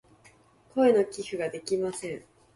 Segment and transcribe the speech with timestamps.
[0.73, 2.23] 声の寄付ができません。